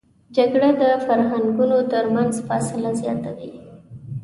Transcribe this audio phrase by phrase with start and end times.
[0.35, 3.51] جګړه د فرهنګونو تر منځ فاصله زیاتوي